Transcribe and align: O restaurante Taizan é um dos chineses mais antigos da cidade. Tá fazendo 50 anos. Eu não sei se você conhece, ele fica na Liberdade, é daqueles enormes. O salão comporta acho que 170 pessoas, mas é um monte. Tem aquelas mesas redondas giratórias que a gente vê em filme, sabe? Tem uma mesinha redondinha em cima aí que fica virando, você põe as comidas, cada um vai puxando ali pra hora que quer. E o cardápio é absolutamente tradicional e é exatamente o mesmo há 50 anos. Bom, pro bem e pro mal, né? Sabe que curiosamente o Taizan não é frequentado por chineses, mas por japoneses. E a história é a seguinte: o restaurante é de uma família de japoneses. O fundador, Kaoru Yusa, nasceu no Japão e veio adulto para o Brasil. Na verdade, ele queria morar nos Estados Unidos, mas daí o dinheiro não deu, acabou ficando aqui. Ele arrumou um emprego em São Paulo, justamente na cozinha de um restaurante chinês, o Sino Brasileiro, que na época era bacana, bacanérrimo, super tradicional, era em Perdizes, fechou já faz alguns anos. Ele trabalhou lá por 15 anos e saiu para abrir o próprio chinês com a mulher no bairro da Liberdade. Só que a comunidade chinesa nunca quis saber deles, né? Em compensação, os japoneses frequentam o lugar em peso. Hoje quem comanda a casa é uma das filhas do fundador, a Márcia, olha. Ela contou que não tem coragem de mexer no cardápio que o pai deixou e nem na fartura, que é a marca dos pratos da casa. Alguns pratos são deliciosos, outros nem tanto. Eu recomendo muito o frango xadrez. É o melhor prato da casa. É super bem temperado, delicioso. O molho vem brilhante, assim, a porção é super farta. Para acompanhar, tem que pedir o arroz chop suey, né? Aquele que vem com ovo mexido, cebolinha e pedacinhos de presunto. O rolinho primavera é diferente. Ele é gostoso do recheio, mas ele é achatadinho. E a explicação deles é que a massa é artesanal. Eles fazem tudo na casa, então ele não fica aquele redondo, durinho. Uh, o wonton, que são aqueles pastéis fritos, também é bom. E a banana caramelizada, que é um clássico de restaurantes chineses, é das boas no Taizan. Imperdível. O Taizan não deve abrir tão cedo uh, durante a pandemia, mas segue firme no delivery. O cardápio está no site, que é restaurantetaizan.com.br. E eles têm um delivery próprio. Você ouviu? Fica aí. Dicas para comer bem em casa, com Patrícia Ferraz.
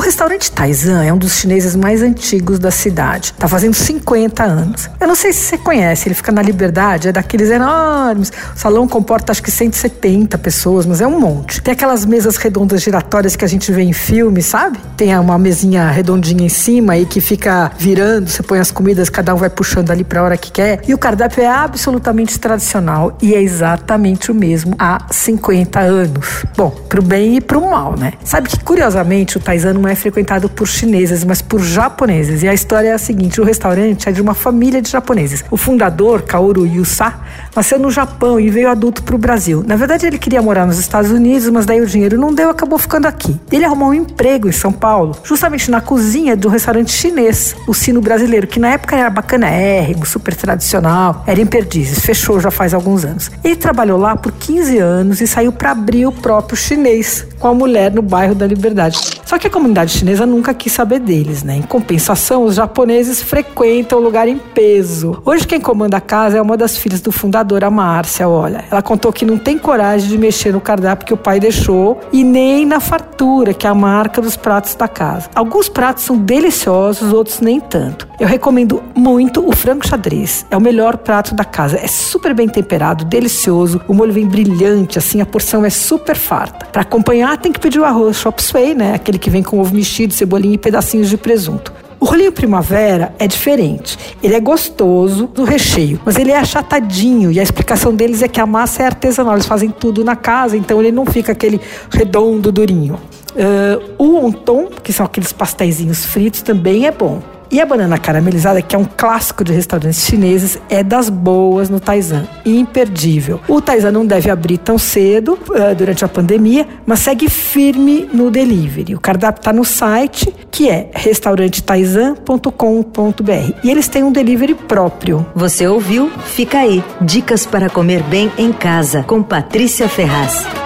O 0.00 0.02
restaurante 0.02 0.50
Taizan 0.50 1.04
é 1.04 1.12
um 1.12 1.18
dos 1.18 1.34
chineses 1.34 1.76
mais 1.76 2.00
antigos 2.00 2.58
da 2.58 2.70
cidade. 2.70 3.34
Tá 3.34 3.46
fazendo 3.46 3.74
50 3.74 4.42
anos. 4.42 4.88
Eu 4.98 5.06
não 5.06 5.14
sei 5.14 5.30
se 5.30 5.40
você 5.40 5.58
conhece, 5.58 6.08
ele 6.08 6.14
fica 6.14 6.32
na 6.32 6.40
Liberdade, 6.40 7.08
é 7.08 7.12
daqueles 7.12 7.50
enormes. 7.50 8.32
O 8.56 8.58
salão 8.58 8.88
comporta 8.88 9.30
acho 9.30 9.42
que 9.42 9.50
170 9.50 10.38
pessoas, 10.38 10.86
mas 10.86 11.02
é 11.02 11.06
um 11.06 11.20
monte. 11.20 11.60
Tem 11.60 11.72
aquelas 11.72 12.06
mesas 12.06 12.38
redondas 12.38 12.80
giratórias 12.80 13.36
que 13.36 13.44
a 13.44 13.48
gente 13.48 13.70
vê 13.70 13.82
em 13.82 13.92
filme, 13.92 14.40
sabe? 14.40 14.78
Tem 14.96 15.14
uma 15.18 15.38
mesinha 15.38 15.90
redondinha 15.90 16.46
em 16.46 16.48
cima 16.48 16.94
aí 16.94 17.04
que 17.04 17.20
fica 17.20 17.70
virando, 17.78 18.30
você 18.30 18.42
põe 18.42 18.58
as 18.58 18.70
comidas, 18.70 19.10
cada 19.10 19.34
um 19.34 19.36
vai 19.36 19.50
puxando 19.50 19.90
ali 19.90 20.02
pra 20.02 20.22
hora 20.22 20.38
que 20.38 20.50
quer. 20.50 20.80
E 20.88 20.94
o 20.94 20.98
cardápio 20.98 21.42
é 21.42 21.46
absolutamente 21.46 22.40
tradicional 22.40 23.18
e 23.20 23.34
é 23.34 23.42
exatamente 23.42 24.32
o 24.32 24.34
mesmo 24.34 24.74
há 24.78 25.06
50 25.10 25.78
anos. 25.78 26.46
Bom, 26.56 26.70
pro 26.70 27.02
bem 27.02 27.36
e 27.36 27.40
pro 27.42 27.60
mal, 27.60 27.98
né? 27.98 28.14
Sabe 28.24 28.48
que 28.48 28.58
curiosamente 28.64 29.36
o 29.36 29.40
Taizan 29.40 29.74
não 29.74 29.89
é 29.89 29.89
frequentado 29.94 30.48
por 30.48 30.66
chineses, 30.66 31.24
mas 31.24 31.40
por 31.42 31.60
japoneses. 31.60 32.42
E 32.42 32.48
a 32.48 32.54
história 32.54 32.88
é 32.88 32.92
a 32.92 32.98
seguinte: 32.98 33.40
o 33.40 33.44
restaurante 33.44 34.08
é 34.08 34.12
de 34.12 34.20
uma 34.20 34.34
família 34.34 34.80
de 34.80 34.90
japoneses. 34.90 35.44
O 35.50 35.56
fundador, 35.56 36.22
Kaoru 36.22 36.66
Yusa, 36.66 37.14
nasceu 37.54 37.78
no 37.78 37.90
Japão 37.90 38.38
e 38.38 38.50
veio 38.50 38.70
adulto 38.70 39.02
para 39.02 39.14
o 39.14 39.18
Brasil. 39.18 39.64
Na 39.66 39.76
verdade, 39.76 40.06
ele 40.06 40.18
queria 40.18 40.42
morar 40.42 40.66
nos 40.66 40.78
Estados 40.78 41.10
Unidos, 41.10 41.48
mas 41.48 41.66
daí 41.66 41.80
o 41.80 41.86
dinheiro 41.86 42.18
não 42.18 42.32
deu, 42.32 42.50
acabou 42.50 42.78
ficando 42.78 43.06
aqui. 43.06 43.38
Ele 43.50 43.64
arrumou 43.64 43.88
um 43.88 43.94
emprego 43.94 44.48
em 44.48 44.52
São 44.52 44.72
Paulo, 44.72 45.16
justamente 45.24 45.70
na 45.70 45.80
cozinha 45.80 46.36
de 46.36 46.46
um 46.46 46.50
restaurante 46.50 46.92
chinês, 46.92 47.54
o 47.66 47.74
Sino 47.74 48.00
Brasileiro, 48.00 48.46
que 48.46 48.60
na 48.60 48.68
época 48.68 48.96
era 48.96 49.10
bacana, 49.10 49.40
bacanérrimo, 49.40 50.04
super 50.04 50.34
tradicional, 50.34 51.24
era 51.26 51.40
em 51.40 51.46
Perdizes, 51.46 52.00
fechou 52.00 52.40
já 52.40 52.50
faz 52.50 52.74
alguns 52.74 53.04
anos. 53.04 53.30
Ele 53.42 53.56
trabalhou 53.56 53.98
lá 53.98 54.16
por 54.16 54.32
15 54.32 54.78
anos 54.78 55.20
e 55.20 55.26
saiu 55.26 55.52
para 55.52 55.70
abrir 55.70 56.06
o 56.06 56.12
próprio 56.12 56.56
chinês 56.56 57.26
com 57.38 57.48
a 57.48 57.54
mulher 57.54 57.92
no 57.92 58.02
bairro 58.02 58.34
da 58.34 58.46
Liberdade. 58.46 58.98
Só 59.24 59.38
que 59.38 59.46
a 59.46 59.50
comunidade 59.50 59.92
chinesa 59.92 60.26
nunca 60.26 60.52
quis 60.52 60.72
saber 60.72 61.00
deles, 61.00 61.42
né? 61.42 61.56
Em 61.56 61.62
compensação, 61.62 62.44
os 62.44 62.56
japoneses 62.56 63.22
frequentam 63.22 63.98
o 63.98 64.02
lugar 64.02 64.28
em 64.28 64.36
peso. 64.36 65.22
Hoje 65.24 65.46
quem 65.46 65.60
comanda 65.60 65.96
a 65.96 66.00
casa 66.00 66.36
é 66.36 66.42
uma 66.42 66.56
das 66.56 66.76
filhas 66.76 67.00
do 67.00 67.10
fundador, 67.10 67.29
a 67.38 67.70
Márcia, 67.70 68.28
olha. 68.28 68.64
Ela 68.70 68.82
contou 68.82 69.12
que 69.12 69.24
não 69.24 69.38
tem 69.38 69.58
coragem 69.58 70.08
de 70.08 70.18
mexer 70.18 70.52
no 70.52 70.60
cardápio 70.60 71.06
que 71.06 71.14
o 71.14 71.16
pai 71.16 71.38
deixou 71.38 72.00
e 72.12 72.24
nem 72.24 72.64
na 72.66 72.80
fartura, 72.80 73.52
que 73.54 73.66
é 73.66 73.70
a 73.70 73.74
marca 73.74 74.20
dos 74.20 74.36
pratos 74.36 74.74
da 74.74 74.88
casa. 74.88 75.28
Alguns 75.34 75.68
pratos 75.68 76.04
são 76.04 76.16
deliciosos, 76.16 77.12
outros 77.12 77.40
nem 77.40 77.60
tanto. 77.60 78.08
Eu 78.18 78.26
recomendo 78.26 78.82
muito 78.94 79.46
o 79.48 79.52
frango 79.52 79.86
xadrez. 79.86 80.44
É 80.50 80.56
o 80.56 80.60
melhor 80.60 80.98
prato 80.98 81.34
da 81.34 81.44
casa. 81.44 81.78
É 81.78 81.86
super 81.86 82.34
bem 82.34 82.48
temperado, 82.48 83.04
delicioso. 83.04 83.80
O 83.88 83.94
molho 83.94 84.12
vem 84.12 84.26
brilhante, 84.26 84.98
assim, 84.98 85.20
a 85.20 85.26
porção 85.26 85.64
é 85.64 85.70
super 85.70 86.16
farta. 86.16 86.66
Para 86.66 86.82
acompanhar, 86.82 87.36
tem 87.38 87.52
que 87.52 87.60
pedir 87.60 87.80
o 87.80 87.84
arroz 87.84 88.16
chop 88.16 88.42
suey, 88.42 88.74
né? 88.74 88.94
Aquele 88.94 89.18
que 89.18 89.30
vem 89.30 89.42
com 89.42 89.58
ovo 89.58 89.74
mexido, 89.74 90.12
cebolinha 90.12 90.54
e 90.54 90.58
pedacinhos 90.58 91.08
de 91.08 91.16
presunto. 91.16 91.72
O 92.00 92.06
rolinho 92.06 92.32
primavera 92.32 93.14
é 93.18 93.28
diferente. 93.28 93.98
Ele 94.22 94.34
é 94.34 94.40
gostoso 94.40 95.26
do 95.26 95.44
recheio, 95.44 96.00
mas 96.02 96.16
ele 96.16 96.30
é 96.30 96.38
achatadinho. 96.38 97.30
E 97.30 97.38
a 97.38 97.42
explicação 97.42 97.94
deles 97.94 98.22
é 98.22 98.28
que 98.28 98.40
a 98.40 98.46
massa 98.46 98.82
é 98.82 98.86
artesanal. 98.86 99.34
Eles 99.34 99.44
fazem 99.44 99.68
tudo 99.68 100.02
na 100.02 100.16
casa, 100.16 100.56
então 100.56 100.80
ele 100.80 100.90
não 100.90 101.04
fica 101.04 101.32
aquele 101.32 101.60
redondo, 101.90 102.50
durinho. 102.50 102.98
Uh, 103.30 103.92
o 103.98 104.18
wonton, 104.18 104.68
que 104.82 104.94
são 104.94 105.04
aqueles 105.04 105.30
pastéis 105.30 105.78
fritos, 106.06 106.40
também 106.40 106.86
é 106.86 106.90
bom. 106.90 107.20
E 107.50 107.60
a 107.60 107.66
banana 107.66 107.98
caramelizada, 107.98 108.62
que 108.62 108.76
é 108.76 108.78
um 108.78 108.84
clássico 108.84 109.42
de 109.42 109.52
restaurantes 109.52 110.06
chineses, 110.06 110.56
é 110.68 110.84
das 110.84 111.08
boas 111.08 111.68
no 111.68 111.80
Taizan. 111.80 112.28
Imperdível. 112.44 113.40
O 113.48 113.60
Taizan 113.60 113.90
não 113.90 114.06
deve 114.06 114.30
abrir 114.30 114.58
tão 114.58 114.78
cedo 114.78 115.36
uh, 115.48 115.74
durante 115.76 116.04
a 116.04 116.08
pandemia, 116.08 116.68
mas 116.86 117.00
segue 117.00 117.28
firme 117.28 118.08
no 118.12 118.30
delivery. 118.30 118.94
O 118.94 119.00
cardápio 119.00 119.40
está 119.40 119.52
no 119.52 119.64
site, 119.64 120.32
que 120.50 120.70
é 120.70 120.90
restaurantetaizan.com.br. 120.94 123.52
E 123.64 123.70
eles 123.70 123.88
têm 123.88 124.04
um 124.04 124.12
delivery 124.12 124.54
próprio. 124.54 125.26
Você 125.34 125.66
ouviu? 125.66 126.08
Fica 126.26 126.58
aí. 126.58 126.84
Dicas 127.00 127.46
para 127.46 127.68
comer 127.68 128.04
bem 128.04 128.30
em 128.38 128.52
casa, 128.52 129.02
com 129.02 129.20
Patrícia 129.22 129.88
Ferraz. 129.88 130.59